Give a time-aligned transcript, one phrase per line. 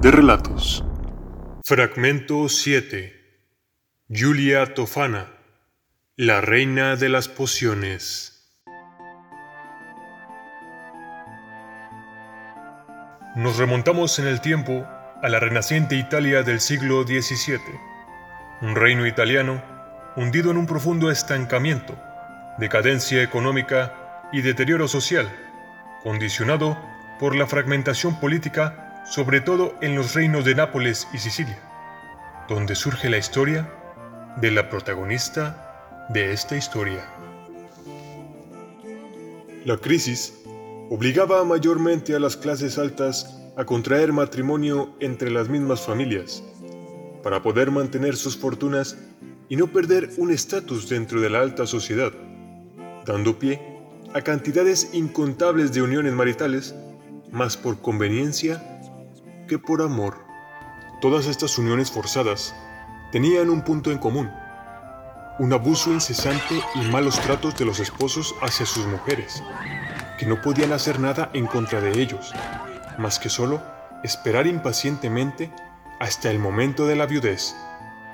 [0.00, 0.82] de relatos.
[1.62, 3.12] Fragmento 7.
[4.08, 5.26] Julia Tofana,
[6.16, 8.56] la reina de las pociones.
[13.36, 14.86] Nos remontamos en el tiempo
[15.22, 17.60] a la renaciente Italia del siglo XVII,
[18.62, 19.62] un reino italiano
[20.16, 21.94] hundido en un profundo estancamiento,
[22.56, 25.30] decadencia económica y deterioro social,
[26.02, 26.78] condicionado
[27.18, 31.58] por la fragmentación política, sobre todo en los reinos de Nápoles y Sicilia,
[32.48, 33.68] donde surge la historia
[34.36, 37.04] de la protagonista de esta historia.
[39.64, 40.34] La crisis
[40.90, 46.42] obligaba mayormente a las clases altas a contraer matrimonio entre las mismas familias,
[47.22, 48.96] para poder mantener sus fortunas
[49.48, 52.12] y no perder un estatus dentro de la alta sociedad,
[53.04, 53.60] dando pie
[54.14, 56.74] a cantidades incontables de uniones maritales
[57.30, 58.79] más por conveniencia
[59.50, 60.24] que por amor.
[61.00, 62.54] Todas estas uniones forzadas
[63.10, 64.30] tenían un punto en común,
[65.40, 69.42] un abuso incesante y malos tratos de los esposos hacia sus mujeres,
[70.20, 72.32] que no podían hacer nada en contra de ellos,
[72.96, 73.60] más que solo
[74.04, 75.50] esperar impacientemente
[75.98, 77.56] hasta el momento de la viudez,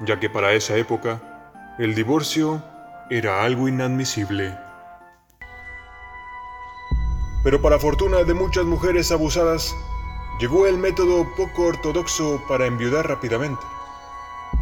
[0.00, 2.60] ya que para esa época el divorcio
[3.08, 4.58] era algo inadmisible.
[7.44, 9.76] Pero para fortuna de muchas mujeres abusadas,
[10.40, 13.62] llegó el método poco ortodoxo para enviudar rápidamente,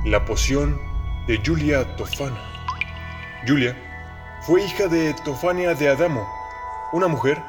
[0.05, 0.77] la poción
[1.29, 2.43] de Julia Tofana.
[3.47, 3.77] Julia
[4.43, 6.29] fue hija de Tofania de Adamo,
[6.93, 7.41] una mujer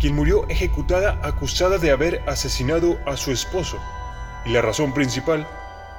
[0.00, 3.78] quien murió ejecutada acusada de haber asesinado a su esposo,
[4.46, 5.46] y la razón principal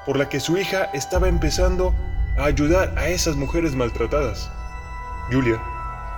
[0.04, 1.94] por la que su hija estaba empezando
[2.36, 4.50] a ayudar a esas mujeres maltratadas.
[5.30, 5.62] Julia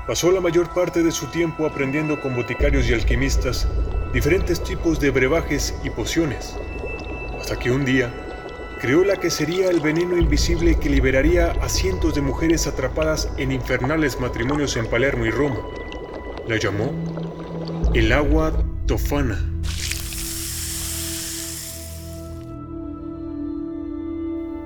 [0.06, 3.68] Pasó la mayor parte de su tiempo aprendiendo con boticarios y alquimistas
[4.12, 6.56] diferentes tipos de brebajes y pociones,
[7.38, 8.12] hasta que un día
[8.80, 13.52] creó la que sería el veneno invisible que liberaría a cientos de mujeres atrapadas en
[13.52, 15.60] infernales matrimonios en Palermo y Roma.
[16.48, 16.92] La llamó
[17.94, 18.52] el agua
[18.86, 19.38] tofana.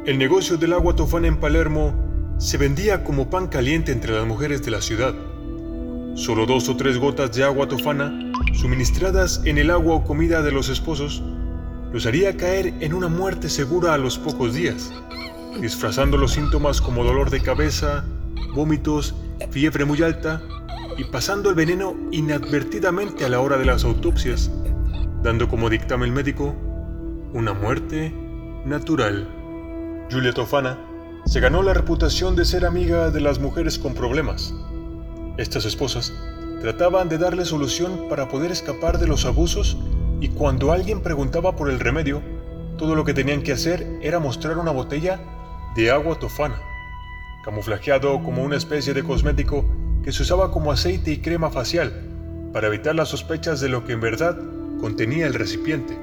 [0.06, 4.62] El negocio del agua tofana en Palermo se vendía como pan caliente entre las mujeres
[4.64, 5.14] de la ciudad.
[6.14, 8.23] Solo dos o tres gotas de agua tofana,
[8.54, 11.22] suministradas en el agua o comida de los esposos,
[11.92, 14.92] los haría caer en una muerte segura a los pocos días,
[15.60, 18.04] disfrazando los síntomas como dolor de cabeza,
[18.54, 19.14] vómitos,
[19.50, 20.42] fiebre muy alta
[20.96, 24.50] y pasando el veneno inadvertidamente a la hora de las autopsias,
[25.22, 26.54] dando como dictamen médico
[27.32, 28.12] una muerte
[28.64, 29.28] natural.
[30.10, 30.78] Julia Tofana
[31.26, 34.54] se ganó la reputación de ser amiga de las mujeres con problemas.
[35.36, 36.12] Estas esposas
[36.64, 39.76] trataban de darle solución para poder escapar de los abusos
[40.18, 42.22] y cuando alguien preguntaba por el remedio,
[42.78, 45.20] todo lo que tenían que hacer era mostrar una botella
[45.76, 46.58] de agua tofana,
[47.44, 49.66] camuflajeado como una especie de cosmético
[50.02, 51.92] que se usaba como aceite y crema facial
[52.54, 54.38] para evitar las sospechas de lo que en verdad
[54.80, 55.98] contenía el recipiente.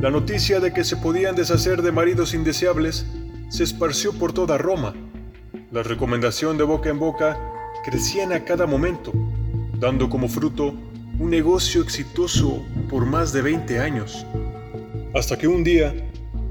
[0.00, 3.04] La noticia de que se podían deshacer de maridos indeseables
[3.54, 4.94] se esparció por toda Roma.
[5.70, 7.38] La recomendación de boca en boca
[7.84, 9.12] crecían a cada momento,
[9.78, 10.74] dando como fruto
[11.20, 14.26] un negocio exitoso por más de 20 años.
[15.14, 15.94] Hasta que un día,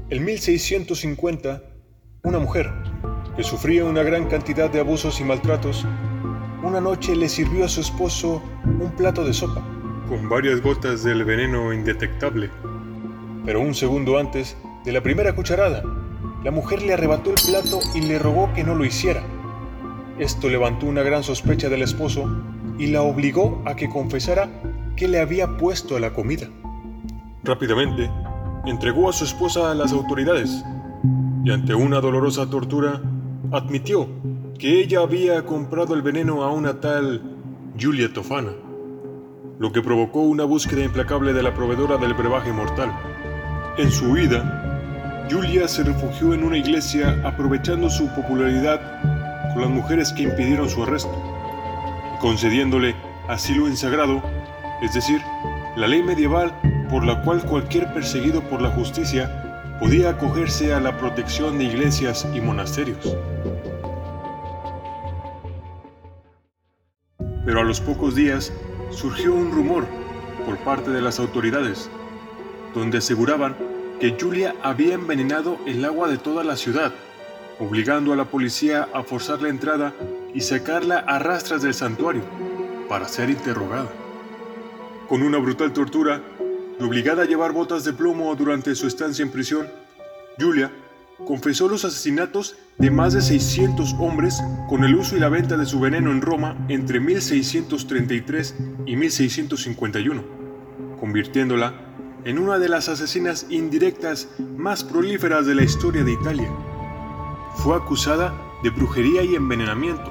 [0.08, 1.62] en 1650,
[2.22, 2.72] una mujer,
[3.36, 5.84] que sufría una gran cantidad de abusos y maltratos,
[6.62, 9.62] una noche le sirvió a su esposo un plato de sopa,
[10.08, 12.48] con varias gotas del veneno indetectable.
[13.44, 14.56] Pero un segundo antes
[14.86, 15.82] de la primera cucharada,
[16.44, 19.22] la mujer le arrebató el plato y le rogó que no lo hiciera.
[20.18, 22.30] Esto levantó una gran sospecha del esposo
[22.78, 24.50] y la obligó a que confesara
[24.94, 26.48] que le había puesto la comida.
[27.42, 28.10] Rápidamente,
[28.66, 30.62] entregó a su esposa a las autoridades
[31.44, 33.00] y ante una dolorosa tortura
[33.50, 34.06] admitió
[34.58, 37.22] que ella había comprado el veneno a una tal
[37.80, 38.52] Julia Tofana,
[39.58, 42.92] lo que provocó una búsqueda implacable de la proveedora del brebaje mortal.
[43.78, 44.63] En su huida,
[45.30, 48.80] Julia se refugió en una iglesia aprovechando su popularidad
[49.52, 51.14] con las mujeres que impidieron su arresto,
[52.20, 52.94] concediéndole
[53.28, 54.22] asilo en sagrado,
[54.82, 55.20] es decir,
[55.76, 56.52] la ley medieval
[56.90, 62.28] por la cual cualquier perseguido por la justicia podía acogerse a la protección de iglesias
[62.34, 63.16] y monasterios.
[67.46, 68.52] Pero a los pocos días
[68.90, 69.86] surgió un rumor
[70.44, 71.90] por parte de las autoridades
[72.74, 73.56] donde aseguraban
[74.00, 76.92] que Julia había envenenado el agua de toda la ciudad,
[77.58, 79.94] obligando a la policía a forzar la entrada
[80.34, 82.22] y sacarla a rastras del santuario,
[82.88, 83.88] para ser interrogada.
[85.08, 86.22] Con una brutal tortura
[86.78, 89.68] y obligada a llevar botas de plomo durante su estancia en prisión,
[90.38, 90.70] Julia
[91.24, 95.66] confesó los asesinatos de más de 600 hombres con el uso y la venta de
[95.66, 98.56] su veneno en Roma entre 1633
[98.86, 100.24] y 1651,
[100.98, 101.83] convirtiéndola
[102.24, 106.50] en una de las asesinas indirectas más prolíferas de la historia de Italia.
[107.56, 110.10] Fue acusada de brujería y envenenamiento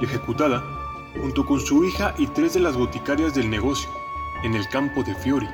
[0.00, 0.62] y ejecutada
[1.20, 3.88] junto con su hija y tres de las boticarias del negocio
[4.44, 5.48] en el campo de Fiori.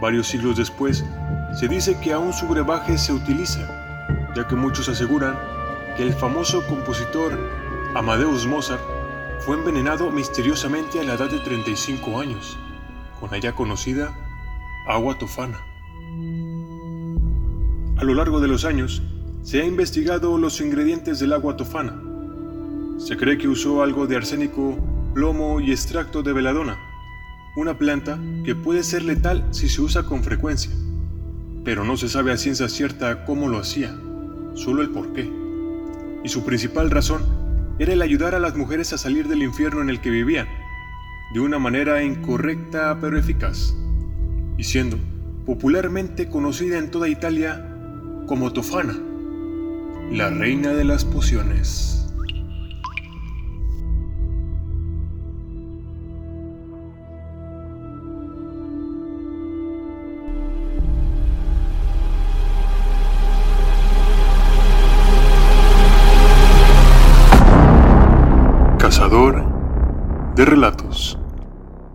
[0.00, 1.04] Varios siglos después,
[1.58, 3.60] se dice que aún su brebaje se utiliza,
[4.34, 5.38] ya que muchos aseguran
[5.96, 7.38] que el famoso compositor
[7.94, 8.82] Amadeus Mozart
[9.38, 12.58] fue envenenado misteriosamente a la edad de 35 años,
[13.20, 14.12] con la ya conocida
[14.86, 15.58] agua tofana.
[17.96, 19.02] A lo largo de los años,
[19.42, 22.02] se ha investigado los ingredientes del agua tofana.
[22.98, 24.76] Se cree que usó algo de arsénico,
[25.14, 26.78] plomo y extracto de veladona,
[27.56, 30.70] una planta que puede ser letal si se usa con frecuencia,
[31.64, 33.96] pero no se sabe a ciencia cierta cómo lo hacía,
[34.54, 35.32] solo el por qué.
[36.24, 37.22] Y su principal razón
[37.78, 40.46] era el ayudar a las mujeres a salir del infierno en el que vivían,
[41.32, 43.74] de una manera incorrecta pero eficaz,
[44.56, 44.98] y siendo
[45.46, 47.70] popularmente conocida en toda Italia
[48.26, 48.98] como Tofana,
[50.10, 51.90] la reina de las pociones.
[68.78, 69.44] Cazador
[70.34, 71.18] de relatos.